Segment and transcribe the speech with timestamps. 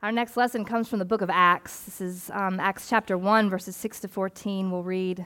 [0.00, 1.80] Our next lesson comes from the book of Acts.
[1.80, 4.70] This is um, Acts chapter 1, verses 6 to 14.
[4.70, 5.18] We'll read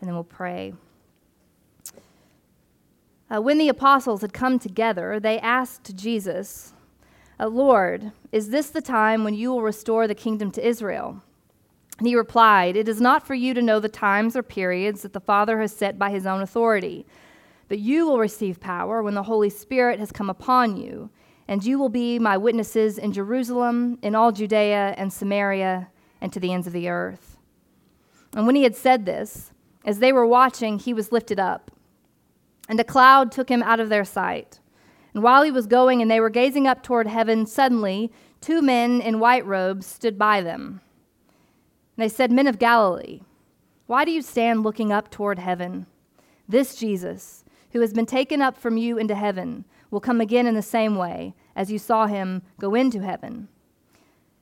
[0.00, 0.72] and then we'll pray.
[3.30, 6.72] Uh, when the apostles had come together, they asked Jesus,
[7.38, 11.22] uh, Lord, is this the time when you will restore the kingdom to Israel?
[11.98, 15.12] And he replied, It is not for you to know the times or periods that
[15.12, 17.04] the Father has set by his own authority,
[17.68, 21.10] but you will receive power when the Holy Spirit has come upon you
[21.48, 25.88] and you will be my witnesses in Jerusalem, in all Judea and Samaria,
[26.20, 27.36] and to the ends of the earth.
[28.34, 29.52] And when he had said this,
[29.84, 31.70] as they were watching, he was lifted up,
[32.68, 34.60] and a cloud took him out of their sight.
[35.14, 39.00] And while he was going and they were gazing up toward heaven, suddenly two men
[39.00, 40.80] in white robes stood by them.
[41.96, 43.20] And they said, Men of Galilee,
[43.86, 45.86] why do you stand looking up toward heaven?
[46.48, 50.54] This Jesus, who has been taken up from you into heaven, will come again in
[50.56, 53.46] the same way as you saw him go into heaven.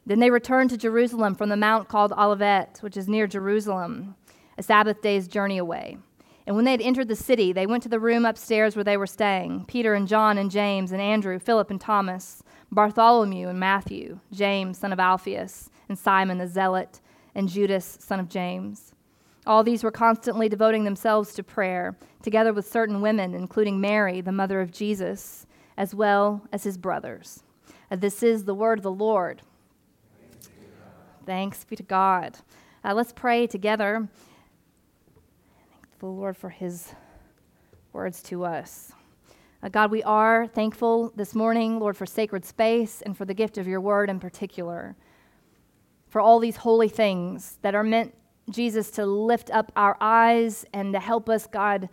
[0.07, 4.15] Then they returned to Jerusalem from the mount called Olivet, which is near Jerusalem,
[4.57, 5.99] a Sabbath day's journey away.
[6.47, 8.97] And when they had entered the city, they went to the room upstairs where they
[8.97, 14.21] were staying Peter and John and James and Andrew, Philip and Thomas, Bartholomew and Matthew,
[14.33, 17.01] James, son of Alphaeus, and Simon the Zealot,
[17.35, 18.90] and Judas, son of James.
[19.51, 24.31] All these were constantly devoting themselves to prayer, together with certain women, including Mary, the
[24.31, 25.45] mother of Jesus,
[25.77, 27.43] as well as his brothers.
[27.91, 29.43] Uh, this is the word of the Lord.
[31.27, 32.39] Thanks be to God.
[32.85, 34.07] Uh, let's pray together.
[35.69, 36.95] Thank the Lord for his
[37.93, 38.93] words to us.
[39.65, 43.59] Uh, God, we are thankful this morning, Lord, for sacred space and for the gift
[43.59, 44.95] of your word in particular.
[46.09, 48.15] For all these holy things that are meant
[48.53, 51.89] Jesus, to lift up our eyes and to help us, God,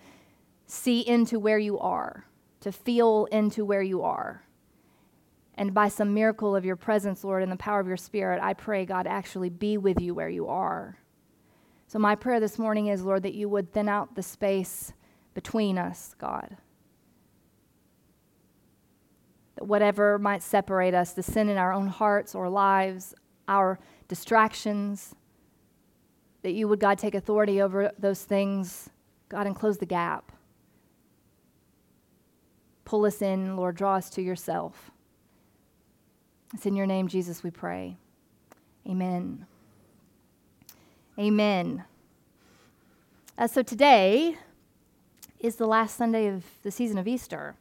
[0.65, 2.25] see into where you are,
[2.61, 4.43] to feel into where you are.
[5.55, 8.53] And by some miracle of your presence, Lord, and the power of your Spirit, I
[8.53, 10.99] pray, God, actually be with you where you are.
[11.87, 14.93] So, my prayer this morning is, Lord, that you would thin out the space
[15.33, 16.57] between us, God.
[19.55, 23.15] That whatever might separate us, the sin in our own hearts or lives,
[23.47, 25.15] our distractions,
[26.43, 28.89] that you would, God, take authority over those things,
[29.29, 30.31] God, and close the gap.
[32.85, 34.91] Pull us in, Lord, draw us to yourself.
[36.53, 37.97] It's in your name, Jesus, we pray.
[38.87, 39.45] Amen.
[41.19, 41.83] Amen.
[43.37, 44.37] Uh, so today
[45.39, 47.55] is the last Sunday of the season of Easter.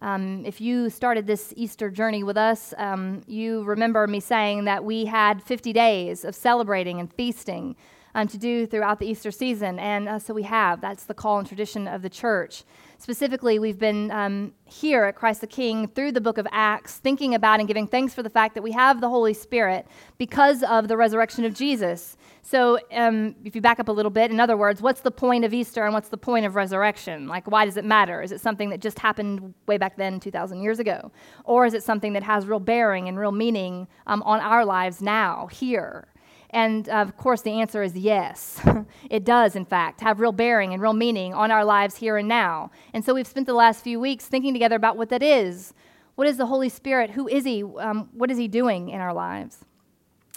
[0.00, 4.84] Um, if you started this Easter journey with us, um, you remember me saying that
[4.84, 7.76] we had 50 days of celebrating and feasting
[8.16, 9.78] um, to do throughout the Easter season.
[9.78, 10.80] And uh, so we have.
[10.80, 12.64] That's the call and tradition of the church.
[12.98, 17.34] Specifically, we've been um, here at Christ the King through the book of Acts, thinking
[17.34, 20.88] about and giving thanks for the fact that we have the Holy Spirit because of
[20.88, 22.16] the resurrection of Jesus.
[22.40, 25.44] So, um, if you back up a little bit, in other words, what's the point
[25.44, 27.28] of Easter and what's the point of resurrection?
[27.28, 28.22] Like, why does it matter?
[28.22, 31.12] Is it something that just happened way back then, 2,000 years ago?
[31.44, 35.02] Or is it something that has real bearing and real meaning um, on our lives
[35.02, 36.08] now, here?
[36.50, 38.60] And of course, the answer is yes.
[39.10, 42.28] it does, in fact, have real bearing and real meaning on our lives here and
[42.28, 42.70] now.
[42.92, 45.74] And so we've spent the last few weeks thinking together about what that is.
[46.14, 47.10] What is the Holy Spirit?
[47.10, 47.62] Who is He?
[47.62, 49.64] Um, what is He doing in our lives?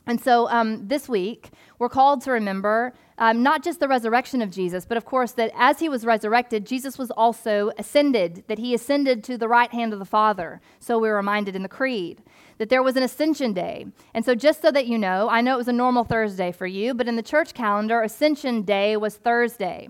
[0.10, 4.50] And so um, this week, we're called to remember um, not just the resurrection of
[4.50, 8.74] Jesus, but of course that as he was resurrected, Jesus was also ascended, that he
[8.74, 10.62] ascended to the right hand of the Father.
[10.80, 12.24] So we're reminded in the Creed
[12.60, 13.88] that there was an Ascension Day.
[14.14, 16.68] And so, just so that you know, I know it was a normal Thursday for
[16.68, 19.90] you, but in the church calendar, Ascension Day was Thursday,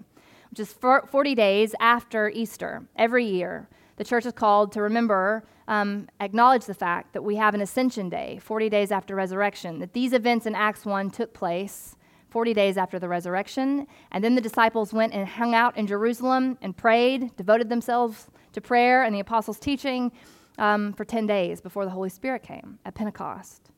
[0.51, 3.67] which is 40 days after Easter every year.
[3.97, 8.07] The church is called to remember, um, acknowledge the fact that we have an Ascension
[8.07, 11.95] Day, 40 days after resurrection, that these events in Acts 1 took place
[12.29, 13.87] 40 days after the resurrection.
[14.11, 18.61] And then the disciples went and hung out in Jerusalem and prayed, devoted themselves to
[18.61, 20.11] prayer and the apostles' teaching
[20.57, 23.69] um, for 10 days before the Holy Spirit came at Pentecost.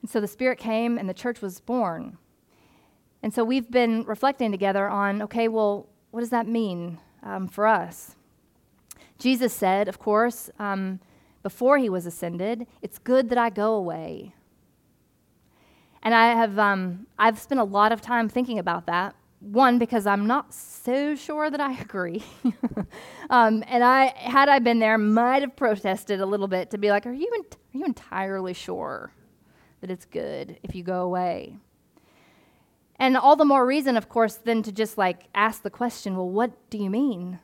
[0.00, 2.18] And so the Spirit came and the church was born.
[3.22, 7.66] And so we've been reflecting together on okay, well, what does that mean um, for
[7.66, 8.16] us?
[9.18, 10.98] Jesus said, of course, um,
[11.42, 14.34] before he was ascended, it's good that I go away.
[16.02, 20.06] And I have um, I've spent a lot of time thinking about that one because
[20.06, 22.22] i'm not so sure that i agree.
[23.28, 26.90] Um, and i had i been there might have protested a little bit to be
[26.90, 29.12] like are you, are you entirely sure
[29.80, 31.56] that it's good if you go away?
[32.96, 36.28] And all the more reason of course than to just like ask the question well
[36.28, 37.40] what do you mean?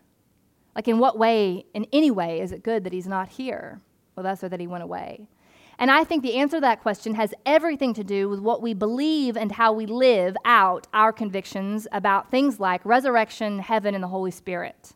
[0.76, 3.80] Like in what way in any way is it good that he's not here?
[4.14, 5.26] Well that's so that he went away
[5.78, 8.75] And I think the answer to that question has everything to do with what we
[8.75, 14.08] believe and how we live out our convictions about things like resurrection, heaven, and the
[14.08, 14.94] Holy Spirit.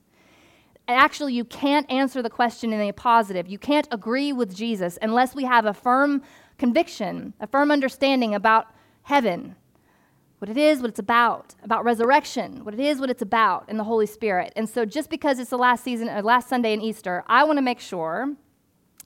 [0.88, 3.46] And actually, you can't answer the question in a positive.
[3.46, 6.22] You can't agree with Jesus unless we have a firm
[6.58, 8.66] conviction, a firm understanding about
[9.02, 9.54] heaven,
[10.40, 13.78] what it is, what it's about, about resurrection, what it is, what it's about, and
[13.78, 14.52] the Holy Spirit.
[14.56, 17.58] And so, just because it's the last season, or last Sunday in Easter, I want
[17.58, 18.34] to make sure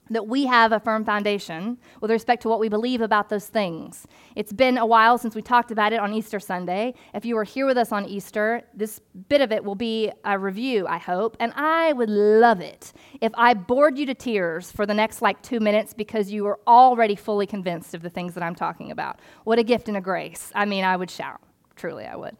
[0.09, 4.07] that we have a firm foundation with respect to what we believe about those things.
[4.35, 6.93] It's been a while since we talked about it on Easter Sunday.
[7.13, 8.99] If you were here with us on Easter, this
[9.29, 13.31] bit of it will be a review, I hope, and I would love it if
[13.35, 17.15] I bored you to tears for the next like two minutes because you were already
[17.15, 19.19] fully convinced of the things that I'm talking about.
[19.43, 20.51] What a gift and a grace.
[20.55, 21.41] I mean, I would shout.
[21.75, 22.35] Truly, I would.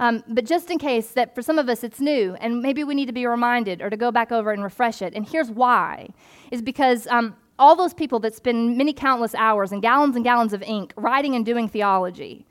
[0.00, 2.94] Um, but just in case that for some of us it's new and maybe we
[2.94, 5.12] need to be reminded or to go back over and refresh it.
[5.14, 6.10] And here's why
[6.50, 10.52] is because um, all those people that spend many countless hours and gallons and gallons
[10.52, 12.46] of ink writing and doing theology,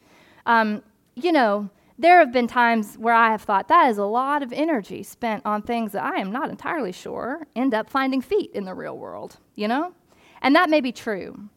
[0.45, 0.83] um,
[1.15, 4.53] you know, there have been times where I have thought that is a lot of
[4.53, 8.65] energy spent on things that I am not entirely sure end up finding feet in
[8.65, 9.93] the real world, you know?
[10.41, 11.49] And that may be true.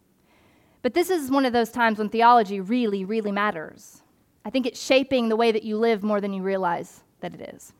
[0.82, 4.02] But this is one of those times when theology really, really matters.
[4.44, 7.54] I think it's shaping the way that you live more than you realize that it
[7.54, 7.72] is.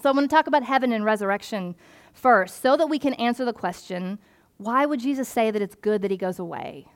[0.00, 1.74] So, I'm going to talk about heaven and resurrection
[2.12, 4.18] first, so that we can answer the question
[4.58, 6.88] why would Jesus say that it's good that he goes away?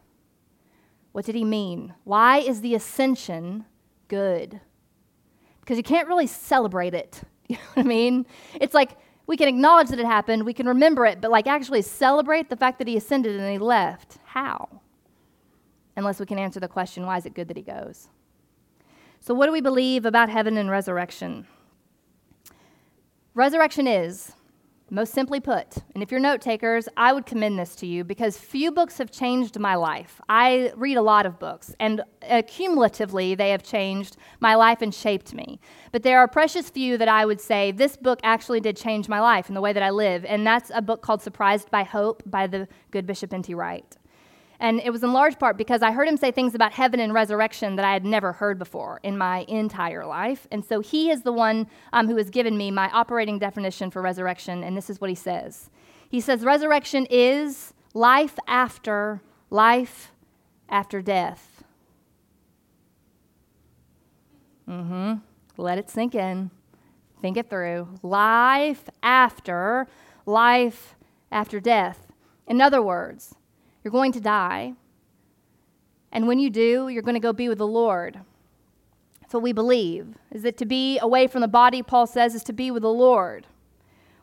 [1.13, 1.95] What did he mean?
[2.05, 3.67] Why is the ascension
[4.09, 4.61] good?
[5.61, 7.23] Because you can't really celebrate it.
[7.49, 8.27] You know what I mean?
[8.55, 8.97] It's like
[9.27, 12.57] we can acknowledge that it happened, we can remember it, but like actually celebrate the
[12.57, 14.19] fact that he ascended and he left.
[14.25, 14.81] How?
[15.97, 18.09] Unless we can answer the question why is it good that he goes?
[19.25, 21.47] So, what do we believe about heaven and resurrection?
[23.35, 24.33] Resurrection is,
[24.91, 28.37] most simply put, and if you're note takers, I would commend this to you because
[28.37, 30.21] few books have changed my life.
[30.29, 32.03] I read a lot of books, and
[32.49, 35.61] cumulatively, they have changed my life and shaped me.
[35.93, 39.21] But there are precious few that I would say this book actually did change my
[39.21, 42.25] life and the way that I live, and that's a book called Surprised by Hope
[42.27, 43.55] by the good Bishop N.T.
[43.55, 43.97] Wright.
[44.63, 47.13] And it was in large part because I heard him say things about heaven and
[47.13, 50.47] resurrection that I had never heard before in my entire life.
[50.53, 54.01] And so he is the one um, who has given me my operating definition for
[54.01, 54.63] resurrection.
[54.63, 55.69] And this is what he says
[56.09, 59.21] He says, Resurrection is life after
[59.51, 60.13] life
[60.69, 61.65] after death.
[64.69, 65.15] Mm hmm.
[65.61, 66.53] Let it sink in.
[67.21, 67.89] Think it through.
[68.01, 69.89] Life after
[70.25, 70.95] life
[71.33, 72.13] after death.
[72.47, 73.35] In other words,
[73.83, 74.75] you're going to die.
[76.11, 78.21] And when you do, you're going to go be with the Lord.
[79.21, 82.45] That's what we believe, is that to be away from the body, Paul says, is
[82.45, 83.47] to be with the Lord.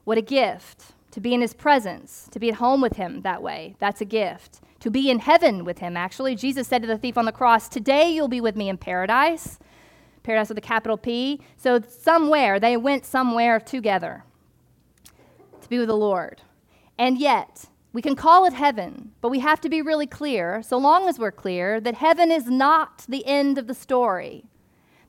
[0.04, 0.94] What a gift.
[1.12, 3.76] To be in his presence, to be at home with him that way.
[3.80, 4.62] That's a gift.
[4.82, 6.36] To be in heaven with him, actually.
[6.36, 9.58] Jesus said to the thief on the cross, Today you'll be with me in paradise.
[10.22, 11.42] Paradise with a capital P.
[11.58, 14.24] So, somewhere, they went somewhere together
[15.62, 16.44] to be with the Lord.
[17.00, 20.78] And yet, we can call it heaven, but we have to be really clear, so
[20.78, 24.46] long as we're clear, that heaven is not the end of the story.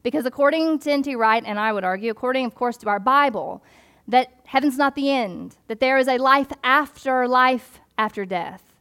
[0.03, 1.15] Because according to N.T.
[1.15, 3.63] Wright, and I would argue, according, of course, to our Bible,
[4.09, 8.75] that heaven's not the end, that there is a life after life after death.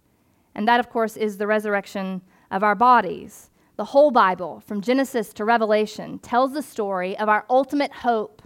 [0.56, 3.50] And that, of course, is the resurrection of our bodies.
[3.76, 8.42] The whole Bible, from Genesis to Revelation, tells the story of our ultimate hope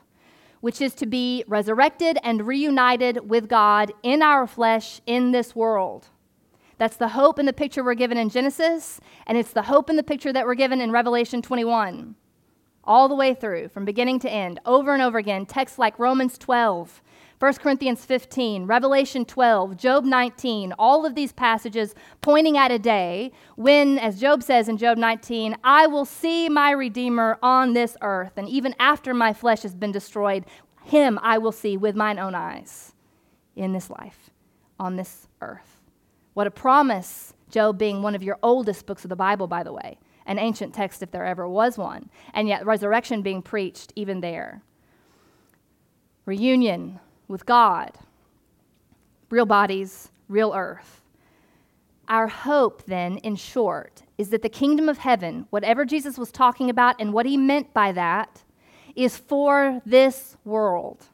[0.63, 6.07] which is to be resurrected and reunited with God in our flesh in this world.
[6.77, 9.97] That's the hope in the picture we're given in Genesis, and it's the hope in
[9.97, 12.15] the picture that we're given in Revelation 21.
[12.85, 16.37] All the way through, from beginning to end, over and over again, texts like Romans
[16.37, 17.01] 12,
[17.43, 23.33] 1 Corinthians 15, Revelation 12, Job 19, all of these passages pointing at a day
[23.57, 28.37] when, as Job says in Job 19, I will see my Redeemer on this earth,
[28.37, 30.45] and even after my flesh has been destroyed,
[30.85, 32.93] him I will see with mine own eyes
[33.57, 34.29] in this life,
[34.79, 35.81] on this earth.
[36.35, 39.73] What a promise, Job being one of your oldest books of the Bible, by the
[39.73, 44.21] way, an ancient text if there ever was one, and yet resurrection being preached even
[44.21, 44.61] there.
[46.25, 47.01] Reunion
[47.33, 47.97] with God,
[49.31, 51.01] real bodies, real earth.
[52.07, 56.69] Our hope, then, in short, is that the kingdom of heaven, whatever Jesus was talking
[56.69, 58.43] about and what he meant by that,
[58.95, 61.07] is for this world.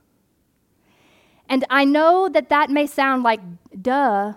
[1.47, 3.39] And I know that that may sound like
[3.81, 4.33] duh,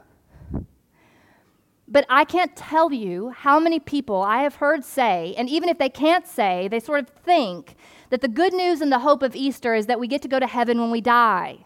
[1.88, 5.78] but I can't tell you how many people I have heard say, and even if
[5.78, 7.74] they can't say, they sort of think
[8.10, 10.38] that the good news and the hope of Easter is that we get to go
[10.38, 11.64] to heaven when we die.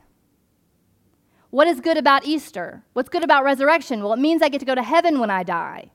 [1.50, 2.82] What is good about Easter?
[2.92, 4.02] What's good about resurrection?
[4.02, 5.90] Well, it means I get to go to heaven when I die.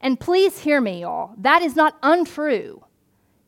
[0.00, 1.34] And please hear me, y'all.
[1.38, 2.84] That is not untrue.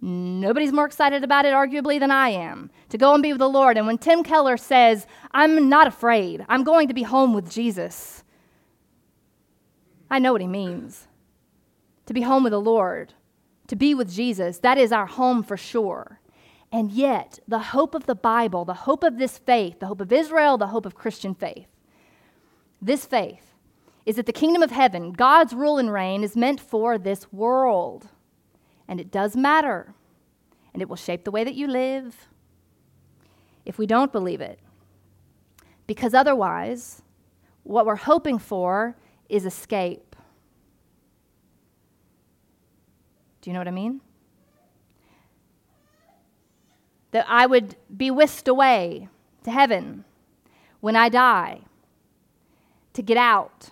[0.03, 3.49] Nobody's more excited about it, arguably, than I am to go and be with the
[3.49, 3.77] Lord.
[3.77, 8.25] And when Tim Keller says, I'm not afraid, I'm going to be home with Jesus,
[10.11, 11.07] I know what he means.
[12.07, 13.13] To be home with the Lord,
[13.69, 16.19] to be with Jesus, that is our home for sure.
[16.73, 20.13] And yet, the hope of the Bible, the hope of this faith, the hope of
[20.13, 21.67] Israel, the hope of Christian faith,
[22.81, 23.55] this faith
[24.07, 28.09] is that the kingdom of heaven, God's rule and reign, is meant for this world.
[28.89, 29.95] And it does matter.
[30.73, 32.29] And it will shape the way that you live
[33.65, 34.59] if we don't believe it.
[35.87, 37.03] Because otherwise,
[37.65, 38.97] what we're hoping for
[39.29, 40.17] is escape.
[43.41, 44.01] Do you know what I mean?
[47.13, 49.09] That I would be whisked away
[49.45, 50.05] to heaven
[50.81, 51.63] when I die
[52.93, 53.71] to get out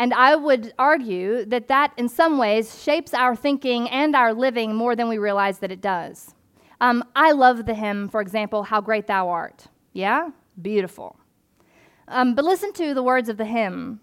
[0.00, 4.74] and I would argue that that, in some ways, shapes our thinking and our living
[4.74, 6.34] more than we realize that it does.
[6.80, 9.66] Um, I love the hymn, for example, How Great Thou Art.
[9.92, 10.30] Yeah?
[10.62, 11.16] Beautiful.
[12.08, 14.00] Um, but listen to the words of the hymn.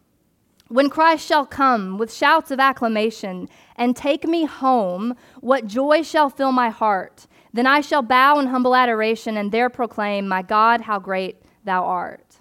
[0.68, 6.30] When Christ shall come with shouts of acclamation and take me home, what joy shall
[6.30, 7.26] fill my heart?
[7.54, 11.84] Then I shall bow in humble adoration and there proclaim, My God, how great thou
[11.84, 12.39] art.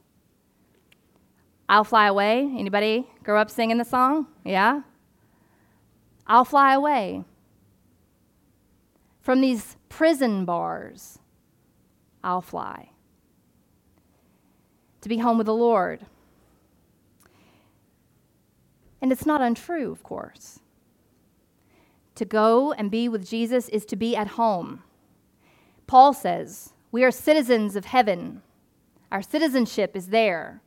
[1.68, 2.40] I'll fly away.
[2.56, 4.26] Anybody grow up singing the song?
[4.44, 4.82] Yeah?
[6.26, 7.25] I'll fly away
[9.20, 11.18] from these prison bars.
[12.22, 12.90] I'll fly
[15.06, 16.04] to be home with the Lord.
[19.00, 20.58] And it's not untrue, of course.
[22.16, 24.82] To go and be with Jesus is to be at home.
[25.86, 28.42] Paul says, We are citizens of heaven.
[29.12, 30.62] Our citizenship is there.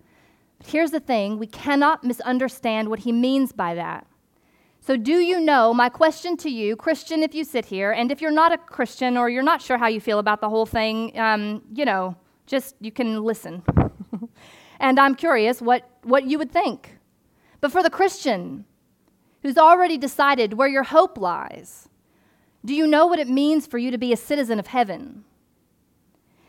[0.58, 4.08] But here's the thing we cannot misunderstand what he means by that.
[4.82, 5.74] So, do you know?
[5.74, 9.18] My question to you, Christian, if you sit here, and if you're not a Christian
[9.18, 12.16] or you're not sure how you feel about the whole thing, um, you know,
[12.48, 13.62] just you can listen.
[14.80, 16.98] and I'm curious what, what you would think.
[17.62, 18.66] But for the Christian
[19.42, 21.89] who's already decided where your hope lies,
[22.66, 25.24] do you know what it means for you to be a citizen of heaven?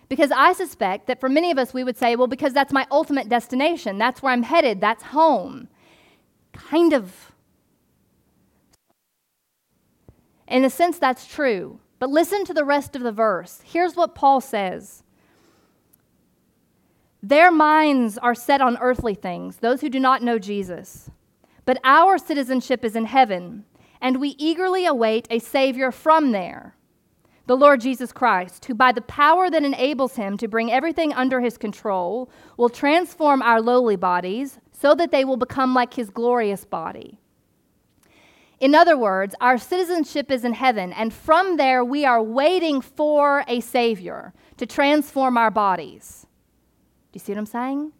[0.08, 2.84] Because I suspect that for many of us, we would say, well, because that's my
[2.90, 3.96] ultimate destination.
[3.96, 4.80] That's where I'm headed.
[4.80, 5.68] That's home.
[6.52, 7.32] Kind of.
[10.48, 11.78] In a sense, that's true.
[12.00, 13.60] But listen to the rest of the verse.
[13.64, 15.04] Here's what Paul says
[17.22, 21.08] Their minds are set on earthly things, those who do not know Jesus.
[21.64, 23.64] But our citizenship is in heaven,
[24.00, 26.74] and we eagerly await a Savior from there
[27.50, 31.40] the Lord Jesus Christ, who by the power that enables him to bring everything under
[31.40, 36.64] his control will transform our lowly bodies so that they will become like his glorious
[36.64, 37.18] body.
[38.60, 43.42] In other words, our citizenship is in heaven, and from there we are waiting for
[43.48, 46.28] a Savior to transform our bodies.
[47.10, 47.92] Do you see what I'm saying?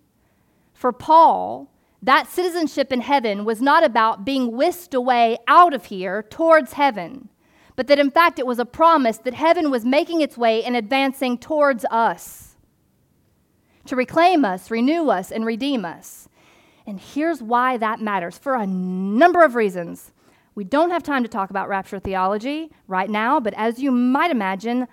[0.75, 1.69] For Paul,
[2.03, 7.29] that citizenship in heaven was not about being whisked away out of here towards heaven
[7.81, 10.77] but that in fact it was a promise that heaven was making its way and
[10.77, 12.51] advancing towards us
[13.87, 16.29] to reclaim us, renew us, and redeem us.
[16.87, 20.13] And here's why that matters for a number of reasons.
[20.55, 24.31] We don't have time to talk about rapture theology right now, but as you might
[24.31, 24.87] imagine,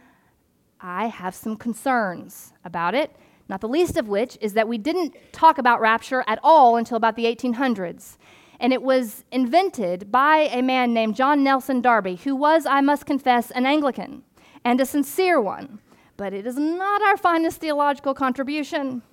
[0.80, 3.14] I have some concerns about it,
[3.50, 6.98] not the least of which is that we didn't talk about rapture at all until
[6.98, 8.18] about the 1800s
[8.60, 13.06] and it was invented by a man named John Nelson Darby, who was, I must
[13.06, 14.24] confess, an Anglican
[14.66, 15.80] and a sincere one.
[16.18, 19.04] But it is not our finest theological contribution.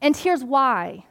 [0.00, 1.04] And here's why.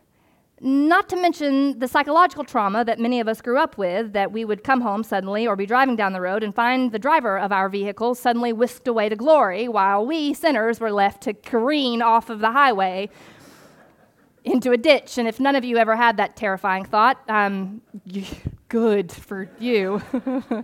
[0.66, 4.46] Not to mention the psychological trauma that many of us grew up with that we
[4.46, 7.52] would come home suddenly or be driving down the road and find the driver of
[7.52, 12.30] our vehicle suddenly whisked away to glory while we sinners were left to careen off
[12.30, 13.10] of the highway
[14.46, 15.18] into a ditch.
[15.18, 17.82] And if none of you ever had that terrifying thought, um,
[18.70, 20.02] good for you.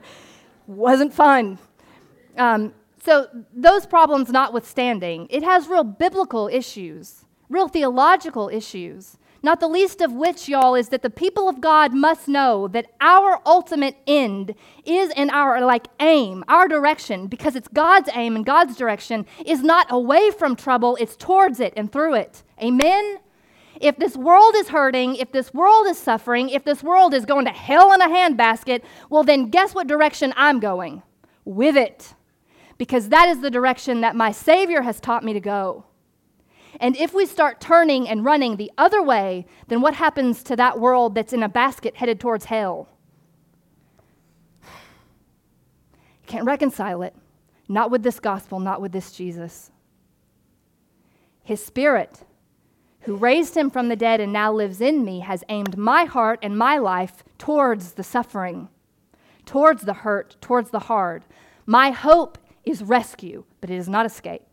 [0.68, 1.60] Wasn't fun.
[2.38, 9.18] Um, so, those problems notwithstanding, it has real biblical issues, real theological issues.
[9.42, 12.92] Not the least of which, y'all, is that the people of God must know that
[13.00, 14.54] our ultimate end
[14.84, 19.64] is in our like aim, our direction, because it's God's aim and God's direction is
[19.64, 22.44] not away from trouble, it's towards it and through it.
[22.62, 23.20] Amen?
[23.80, 27.46] If this world is hurting, if this world is suffering, if this world is going
[27.46, 31.02] to hell in a handbasket, well, then guess what direction I'm going?
[31.46, 32.14] With it.
[32.78, 35.86] Because that is the direction that my Savior has taught me to go.
[36.80, 40.80] And if we start turning and running the other way, then what happens to that
[40.80, 42.88] world that's in a basket headed towards hell?
[44.62, 44.68] You
[46.28, 47.16] can't reconcile it.
[47.68, 49.72] Not with this gospel, not with this Jesus.
[51.44, 52.24] His spirit,
[53.02, 56.40] who raised him from the dead and now lives in me, has aimed my heart
[56.42, 58.70] and my life towards the suffering,
[59.46, 61.26] towards the hurt, towards the hard.
[61.66, 64.49] My hope is rescue, but it is not escape.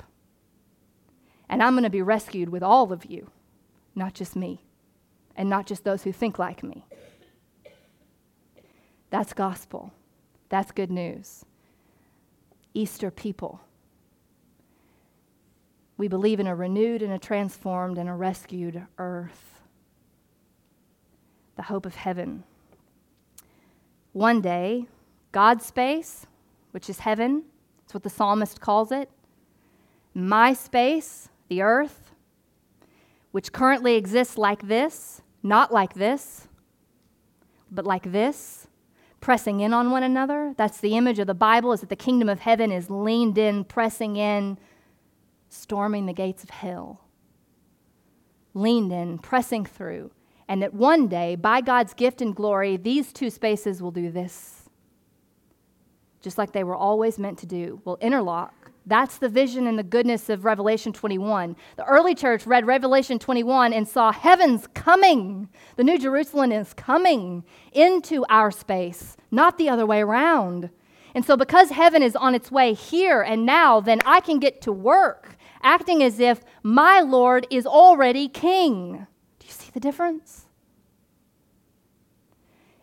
[1.49, 3.31] And I'm going to be rescued with all of you,
[3.95, 4.65] not just me,
[5.37, 6.85] and not just those who think like me.
[9.11, 9.93] That's gospel.
[10.49, 11.45] That's good news.
[12.75, 13.61] Easter people.
[15.97, 19.61] We believe in a renewed and a transformed and a rescued earth.
[21.57, 22.45] The hope of heaven.
[24.13, 24.87] One day,
[25.33, 26.27] God's space,
[26.73, 27.45] which is heaven,
[27.81, 29.11] that's what the psalmist calls it,
[30.13, 32.13] my space, the earth,
[33.33, 36.49] which currently exists like this, not like this,
[37.71, 38.67] but like this,
[39.21, 40.55] pressing in on one another.
[40.57, 43.65] That's the image of the Bible, is that the kingdom of heaven is leaned in,
[43.65, 44.59] pressing in,
[45.49, 47.01] storming the gates of hell.
[48.55, 50.11] Leaned in, pressing through.
[50.49, 54.69] And that one day, by God's gift and glory, these two spaces will do this.
[56.23, 59.83] Just like they were always meant to do, will interlock that's the vision and the
[59.83, 61.57] goodness of Revelation 21.
[61.77, 65.49] The early church read Revelation 21 and saw heaven's coming.
[65.75, 70.71] The New Jerusalem is coming into our space, not the other way around.
[71.15, 74.61] And so, because heaven is on its way here and now, then I can get
[74.63, 79.07] to work acting as if my Lord is already king.
[79.39, 80.46] Do you see the difference?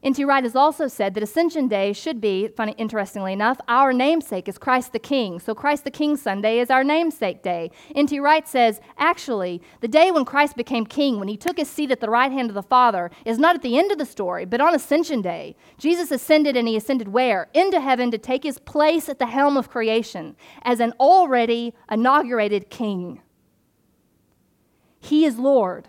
[0.04, 0.26] N.T.
[0.26, 4.58] Wright has also said that Ascension Day should be, funny, interestingly enough, our namesake is
[4.58, 5.40] Christ the King.
[5.40, 7.72] So Christ the King Sunday is our namesake day.
[7.96, 8.20] N.T.
[8.20, 12.02] Wright says, actually, the day when Christ became king, when he took his seat at
[12.02, 14.60] the right hand of the Father, is not at the end of the story, but
[14.60, 15.56] on Ascension Day.
[15.78, 17.48] Jesus ascended and he ascended where?
[17.54, 22.70] Into heaven to take his place at the helm of creation as an already inaugurated
[22.70, 23.22] king.
[25.00, 25.88] He is Lord,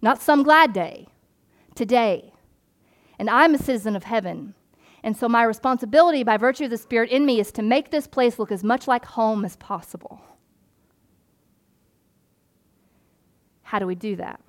[0.00, 1.08] not some glad day,
[1.74, 2.31] today
[3.22, 4.52] and I'm a citizen of heaven.
[5.04, 8.08] And so my responsibility by virtue of the Spirit in me is to make this
[8.08, 10.20] place look as much like home as possible.
[13.62, 14.40] How do we do that?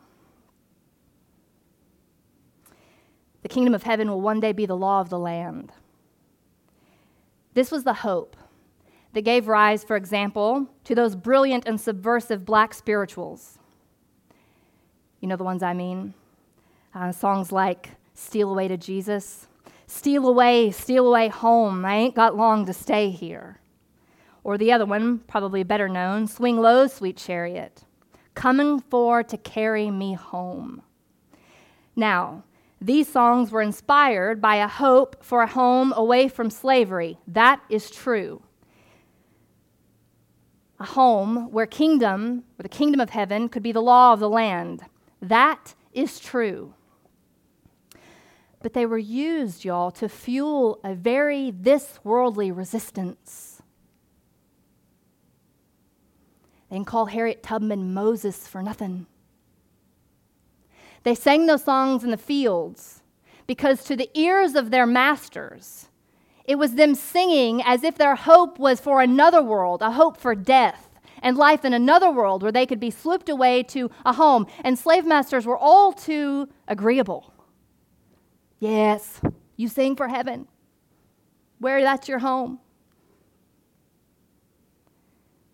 [3.44, 5.72] The kingdom of heaven will one day be the law of the land.
[7.54, 8.36] This was the hope
[9.14, 13.60] that gave rise, for example, to those brilliant and subversive black spirituals.
[15.20, 16.16] You know the ones I mean?
[16.96, 19.48] Uh, songs like steal away to Jesus.
[19.88, 21.86] Steal away, steal away home.
[21.86, 23.60] I ain't got long to stay here.
[24.44, 27.84] Or the other one, probably better known Swing low, sweet chariot,
[28.34, 30.82] coming for to carry me home.
[31.96, 32.44] Now,
[32.82, 37.18] these songs were inspired by a hope for a home away from slavery.
[37.28, 38.42] That is true.
[40.80, 44.30] A home where kingdom, where the kingdom of heaven could be the law of the
[44.30, 44.84] land.
[45.22, 46.74] That is true
[48.64, 53.62] but they were used, y'all, to fuel a very this worldly resistance.
[56.70, 59.06] They didn't call Harriet Tubman Moses for nothing.
[61.04, 63.04] They sang those songs in the fields
[63.46, 65.90] because, to the ears of their masters,
[66.46, 70.34] it was them singing as if their hope was for another world, a hope for
[70.34, 70.90] death
[71.22, 74.48] and life in another world where they could be swooped away to a home.
[74.64, 77.33] And slave masters were all too agreeable.
[78.64, 79.20] Yes,
[79.58, 80.48] you sing for heaven,
[81.60, 82.60] where that's your home.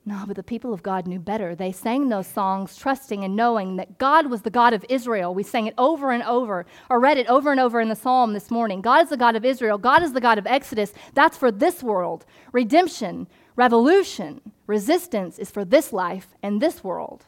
[0.05, 1.55] No, but the people of God knew better.
[1.55, 5.33] They sang those songs trusting and knowing that God was the God of Israel.
[5.33, 8.33] We sang it over and over, or read it over and over in the psalm
[8.33, 8.79] this morning.
[8.79, 9.79] God is the God of Israel.
[9.79, 10.93] God is the God of Exodus.
[11.15, 12.27] That's for this world.
[12.51, 17.25] Redemption, revolution, resistance is for this life and this world.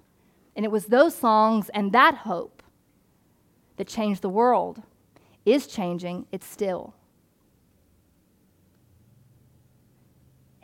[0.56, 2.62] And it was those songs and that hope
[3.78, 4.84] that changed the world
[5.46, 6.94] is changing, it's still.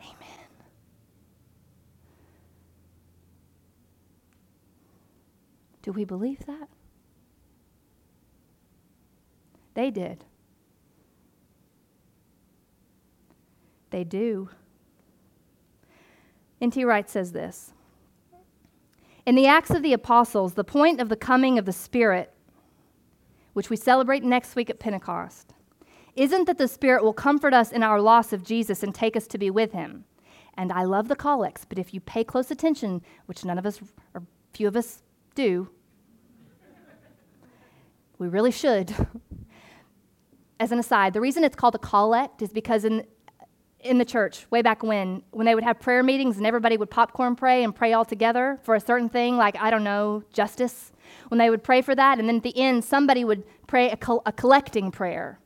[0.00, 0.48] Amen.
[5.82, 6.68] Do we believe that?
[9.74, 10.24] They did.
[13.90, 14.50] They do.
[16.60, 16.84] N.T.
[16.84, 17.72] Wright says this
[19.24, 22.32] In the Acts of the Apostles, the point of the coming of the Spirit
[23.58, 25.52] which we celebrate next week at Pentecost,
[26.14, 29.26] isn't that the Spirit will comfort us in our loss of Jesus and take us
[29.26, 30.04] to be with Him.
[30.56, 33.80] And I love the collects, but if you pay close attention, which none of us
[34.14, 35.02] or few of us
[35.34, 35.70] do.
[38.18, 38.94] We really should.
[40.60, 43.08] As an aside, the reason it's called a collect is because in,
[43.80, 46.90] in the church, way back when, when they would have prayer meetings and everybody would
[46.90, 50.92] popcorn pray and pray all together for a certain thing, like, I don't know, justice,
[51.28, 53.98] when they would pray for that, and then at the end, somebody would pray a,
[54.26, 55.38] a collecting prayer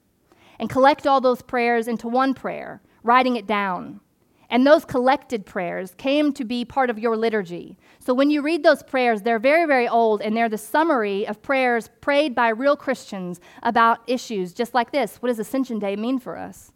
[0.59, 4.01] and collect all those prayers into one prayer, writing it down.
[4.49, 7.79] And those collected prayers came to be part of your liturgy.
[8.01, 11.40] So when you read those prayers, they're very, very old, and they're the summary of
[11.42, 15.16] prayers prayed by real Christians about issues just like this.
[15.16, 16.71] What does Ascension Day mean for us?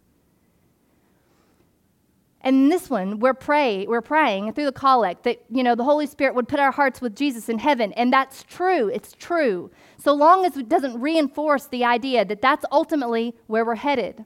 [2.47, 6.07] And this one, we're pray, we're praying through the collect that you know the Holy
[6.07, 8.87] Spirit would put our hearts with Jesus in heaven, and that's true.
[8.87, 9.69] It's true.
[9.97, 14.23] So long as it doesn't reinforce the idea that that's ultimately where we're headed,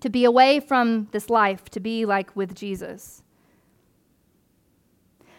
[0.00, 3.22] to be away from this life, to be like with Jesus.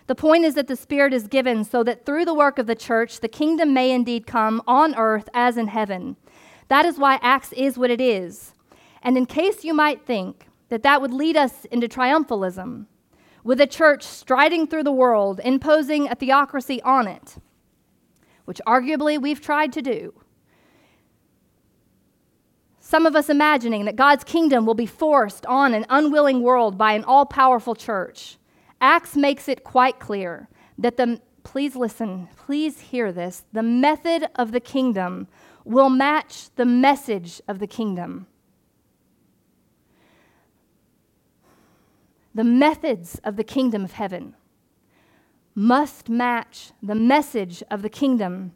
[0.06, 2.76] The point is that the Spirit is given so that through the work of the
[2.76, 6.18] church, the kingdom may indeed come on earth as in heaven.
[6.68, 8.54] That is why Acts is what it is.
[9.02, 12.86] And in case you might think that that would lead us into triumphalism,
[13.44, 17.36] with a church striding through the world, imposing a theocracy on it,
[18.46, 20.14] which arguably we've tried to do.
[22.80, 26.94] Some of us imagining that God's kingdom will be forced on an unwilling world by
[26.94, 28.38] an all powerful church.
[28.80, 30.48] Acts makes it quite clear
[30.78, 35.28] that the, please listen, please hear this, the method of the kingdom
[35.64, 38.28] will match the message of the kingdom.
[42.36, 44.36] The methods of the kingdom of heaven
[45.56, 48.52] must match the message of the kingdom.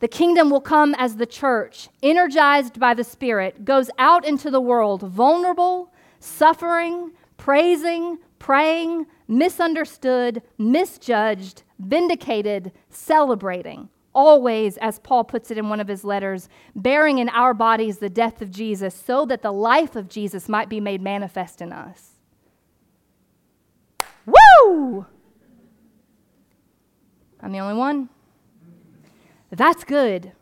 [0.00, 4.60] The kingdom will come as the church, energized by the Spirit, goes out into the
[4.60, 13.88] world vulnerable, suffering, praising, praying, misunderstood, misjudged, vindicated, celebrating.
[14.14, 18.10] Always, as Paul puts it in one of his letters, bearing in our bodies the
[18.10, 22.09] death of Jesus, so that the life of Jesus might be made manifest in us.
[27.42, 28.08] I'm the only one.
[29.50, 30.32] That's good.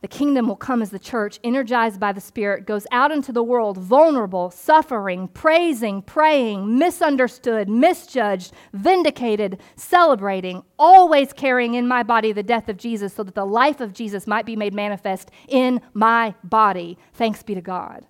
[0.00, 3.42] The kingdom will come as the church, energized by the Spirit, goes out into the
[3.42, 12.42] world vulnerable, suffering, praising, praying, misunderstood, misjudged, vindicated, celebrating, always carrying in my body the
[12.42, 16.34] death of Jesus so that the life of Jesus might be made manifest in my
[16.42, 16.96] body.
[17.12, 18.06] Thanks be to God.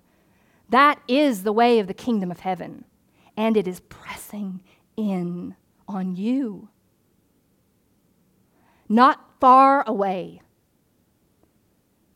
[0.69, 2.85] That is the way of the kingdom of heaven,
[3.37, 4.61] and it is pressing
[4.97, 5.55] in
[5.87, 6.69] on you.
[8.87, 10.41] Not far away.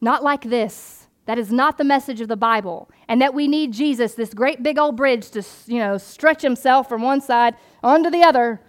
[0.02, 1.08] Not like this.
[1.26, 2.90] That is not the message of the Bible.
[3.08, 6.88] And that we need Jesus, this great big old bridge, to you know, stretch himself
[6.88, 8.62] from one side onto the other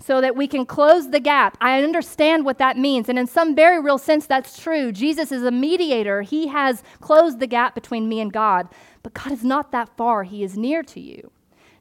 [0.00, 1.56] so that we can close the gap.
[1.60, 3.08] I understand what that means.
[3.08, 4.90] And in some very real sense, that's true.
[4.90, 8.68] Jesus is a mediator, He has closed the gap between me and God.
[9.02, 11.30] But God is not that far, He is near to you.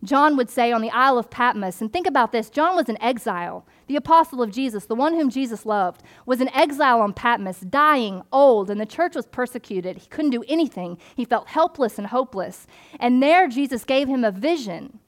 [0.04, 3.02] John would say on the Isle of Patmos, and think about this John was an
[3.02, 3.66] exile.
[3.88, 8.22] The apostle of Jesus, the one whom Jesus loved, was an exile on Patmos, dying,
[8.32, 9.98] old, and the church was persecuted.
[9.98, 10.98] He couldn't do anything.
[11.16, 12.68] He felt helpless and hopeless.
[13.00, 15.00] And there, Jesus gave him a vision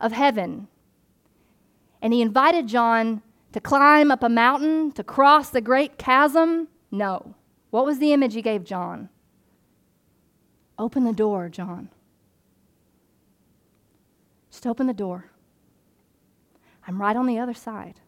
[0.00, 0.68] of heaven
[2.00, 6.68] and he invited John to climb up a mountain, to cross the great chasm?
[6.90, 7.34] No.
[7.70, 9.08] What was the image he gave John?
[10.78, 11.90] Open the door, John.
[14.58, 15.26] Just open the door.
[16.84, 18.00] I'm right on the other side.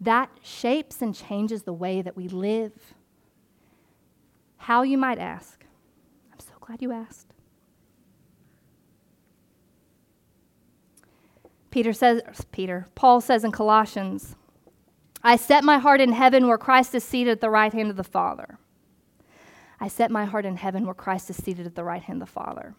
[0.00, 2.72] That shapes and changes the way that we live.
[4.56, 5.64] How, you might ask?
[6.32, 7.28] I'm so glad you asked.
[11.70, 14.34] Peter says, Peter, Paul says in Colossians,
[15.22, 17.96] I set my heart in heaven where Christ is seated at the right hand of
[17.96, 18.58] the Father.
[19.78, 22.26] I set my heart in heaven where Christ is seated at the right hand of
[22.26, 22.74] the Father.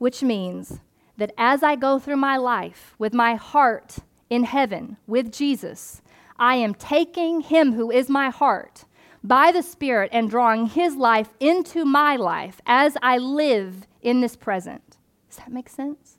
[0.00, 0.80] Which means
[1.16, 6.02] that as I go through my life with my heart in heaven with Jesus,
[6.36, 8.84] I am taking him who is my heart
[9.22, 14.34] by the Spirit and drawing his life into my life as I live in this
[14.34, 14.96] present.
[15.28, 16.16] Does that make sense?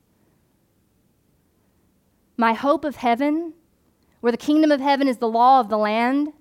[2.41, 3.53] my hope of heaven,
[4.19, 6.33] where the kingdom of heaven is the law of the land,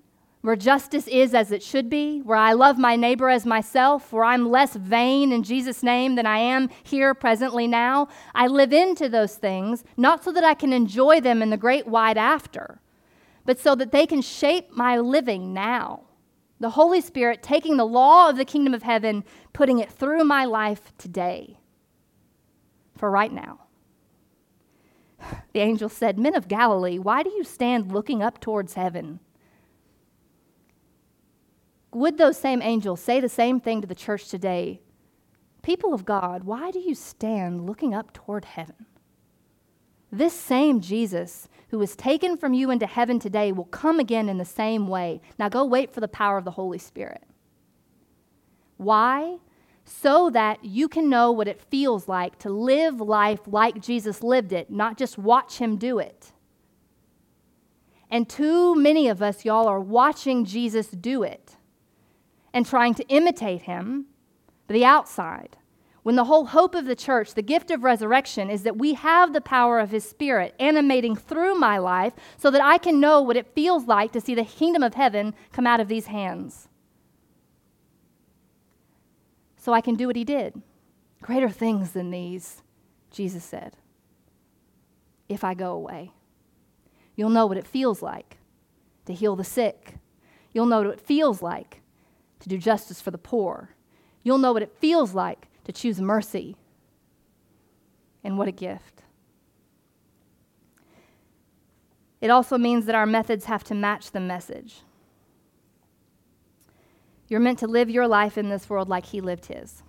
[0.43, 4.25] where justice is as it should be, where I love my neighbor as myself, where
[4.25, 8.09] I'm less vain in Jesus' name than I am here presently now.
[8.35, 11.87] I live into those things, not so that I can enjoy them in the great
[11.87, 12.81] wide after,
[13.45, 16.05] but so that they can shape my living now.
[16.59, 20.47] The Holy Spirit taking the law of the kingdom of heaven, putting it through my
[20.47, 21.59] life today,
[22.97, 23.61] for right now.
[25.53, 29.21] The angel said, Men of Galilee, why do you stand looking up towards heaven?
[31.93, 34.81] Would those same angels say the same thing to the church today?
[35.63, 38.87] People of God, why do you stand looking up toward heaven?
[40.13, 44.39] This same Jesus who was taken from you into heaven today will come again in
[44.39, 45.21] the same way.
[45.39, 47.23] Now go wait for the power of the Holy Spirit.
[48.77, 49.39] Why?
[49.85, 54.53] So that you can know what it feels like to live life like Jesus lived
[54.53, 56.33] it, not just watch him do it.
[58.11, 61.57] And too many of us, y'all, are watching Jesus do it
[62.53, 64.07] and trying to imitate him,
[64.69, 65.57] the outside.
[66.03, 69.33] When the whole hope of the church, the gift of resurrection, is that we have
[69.33, 73.37] the power of His Spirit animating through my life so that I can know what
[73.37, 76.69] it feels like to see the kingdom of heaven come out of these hands.
[79.57, 80.63] So I can do what He did.
[81.21, 82.63] Greater things than these,
[83.11, 83.77] Jesus said,
[85.29, 86.13] if I go away.
[87.15, 88.39] You'll know what it feels like
[89.05, 89.97] to heal the sick.
[90.53, 91.80] You'll know what it feels like
[92.41, 93.71] to do justice for the poor.
[94.23, 96.57] You'll know what it feels like to choose mercy.
[98.23, 99.03] And what a gift.
[102.21, 104.83] It also means that our methods have to match the message.
[107.29, 109.83] You're meant to live your life in this world like He lived His.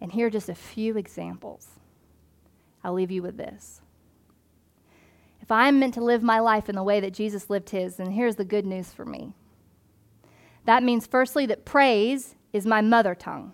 [0.00, 1.68] And here are just a few examples.
[2.84, 3.80] I'll leave you with this.
[5.40, 8.10] If I'm meant to live my life in the way that Jesus lived His, then
[8.10, 9.32] here's the good news for me.
[10.64, 13.52] That means, firstly, that praise is my mother tongue.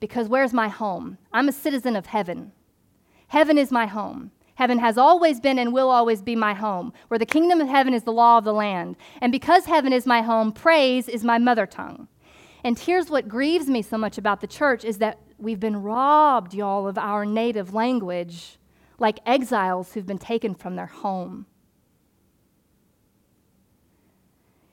[0.00, 1.18] Because where's my home?
[1.32, 2.52] I'm a citizen of heaven.
[3.28, 4.30] Heaven is my home.
[4.54, 7.94] Heaven has always been and will always be my home, where the kingdom of heaven
[7.94, 8.96] is the law of the land.
[9.20, 12.08] And because heaven is my home, praise is my mother tongue.
[12.64, 16.54] And here's what grieves me so much about the church is that we've been robbed,
[16.54, 18.58] y'all, of our native language,
[18.98, 21.46] like exiles who've been taken from their home.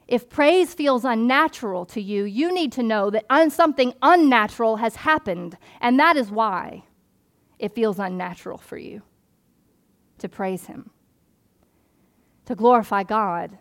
[0.07, 4.97] If praise feels unnatural to you, you need to know that un- something unnatural has
[4.97, 6.83] happened, and that is why
[7.57, 9.01] it feels unnatural for you
[10.19, 10.91] to praise Him,
[12.45, 13.57] to glorify God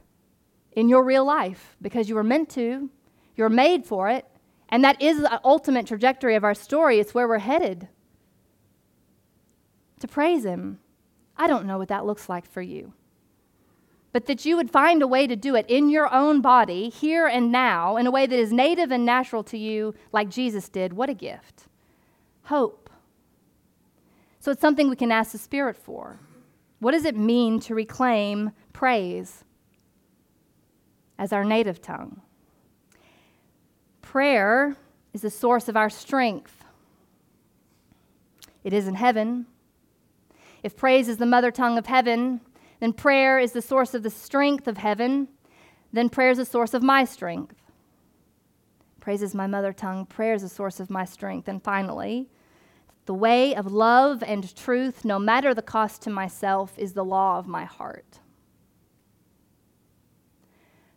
[0.72, 2.90] in your real life, because you were meant to,
[3.36, 4.26] you're made for it,
[4.68, 6.98] and that is the ultimate trajectory of our story.
[6.98, 7.88] It's where we're headed.
[10.00, 10.80] To praise Him.
[11.36, 12.92] I don't know what that looks like for you
[14.14, 17.26] but that you would find a way to do it in your own body, here
[17.26, 20.92] and now, in a way that is native and natural to you, like Jesus did.
[20.92, 21.66] What a gift!
[22.44, 22.88] Hope.
[24.38, 26.20] So it's something we can ask the Spirit for.
[26.78, 29.42] What does it mean to reclaim praise
[31.18, 32.22] as our native tongue?
[34.00, 34.76] Prayer
[35.12, 36.64] is the source of our strength.
[38.62, 39.46] It is in heaven.
[40.62, 42.40] If praise is the mother tongue of heaven,
[42.84, 45.28] then prayer is the source of the strength of heaven.
[45.90, 47.54] Then prayer is the source of my strength.
[49.00, 50.04] Praise is my mother tongue.
[50.04, 51.48] Prayer is the source of my strength.
[51.48, 52.28] And finally,
[53.06, 57.38] the way of love and truth, no matter the cost to myself, is the law
[57.38, 58.20] of my heart.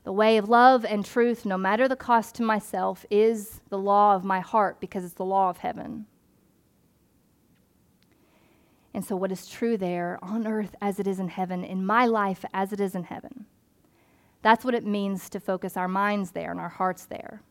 [0.04, 4.13] The way of love and truth, no matter the cost to myself, is the law
[4.13, 6.06] of my heart because it's the law of heaven.
[8.97, 12.07] And so, what is true there on earth as it is in heaven, in my
[12.07, 13.45] life as it is in heaven,
[14.41, 17.43] that's what it means to focus our minds there and our hearts there.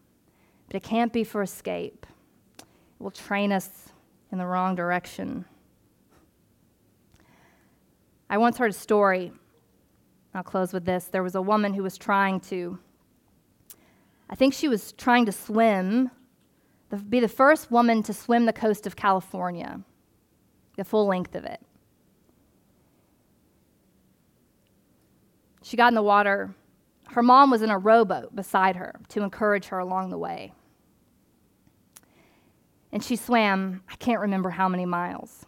[0.66, 2.04] But it can't be for escape,
[2.58, 2.64] it
[2.98, 3.90] will train us
[4.32, 5.44] in the wrong direction.
[8.28, 9.30] I once heard a story.
[10.34, 11.04] I'll close with this.
[11.04, 12.76] There was a woman who was trying to,
[14.28, 16.10] I think she was trying to swim,
[17.08, 19.84] be the first woman to swim the coast of California
[20.76, 21.60] the full length of it.
[25.62, 26.54] She got in the water.
[27.08, 30.52] Her mom was in a rowboat beside her to encourage her along the way.
[32.92, 35.44] And she swam, I can't remember how many miles,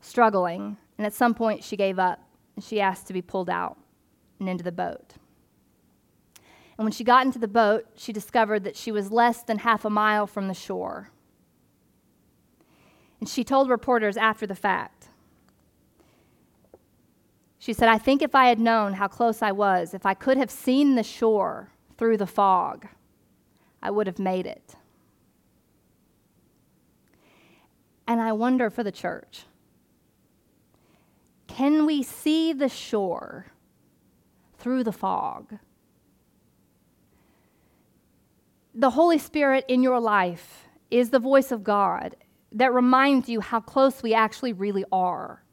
[0.00, 0.76] struggling.
[0.98, 2.20] And at some point, she gave up
[2.54, 3.78] and she asked to be pulled out
[4.38, 5.14] and into the boat.
[6.78, 9.84] And when she got into the boat, she discovered that she was less than half
[9.84, 11.10] a mile from the shore.
[13.26, 15.08] She told reporters after the fact.
[17.58, 20.36] She said, I think if I had known how close I was, if I could
[20.36, 22.86] have seen the shore through the fog,
[23.82, 24.76] I would have made it.
[28.06, 29.44] And I wonder for the church
[31.48, 33.46] can we see the shore
[34.58, 35.58] through the fog?
[38.74, 42.14] The Holy Spirit in your life is the voice of God
[42.56, 45.44] that reminds you how close we actually really are,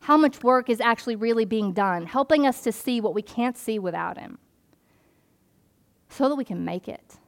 [0.00, 3.56] how much work is actually really being done, helping us to see what we can't
[3.56, 4.38] see without Him,
[6.08, 7.18] so that we can make it.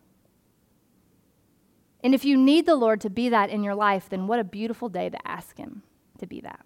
[2.03, 4.45] And if you need the Lord to be that in your life, then what a
[4.45, 5.83] beautiful day to ask Him
[6.19, 6.65] to be that.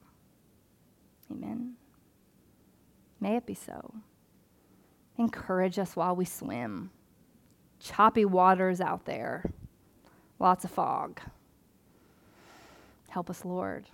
[1.30, 1.74] Amen.
[3.20, 3.94] May it be so.
[5.16, 6.90] Encourage us while we swim.
[7.80, 9.50] Choppy waters out there,
[10.38, 11.20] lots of fog.
[13.08, 13.86] Help us, Lord.